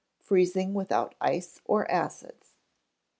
Freezing 0.17 0.73
without 0.73 1.13
Ice 1.21 1.61
or 1.65 1.85
Acids. 1.91 2.55